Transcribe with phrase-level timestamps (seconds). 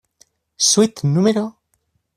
[0.57, 1.53] Suite No.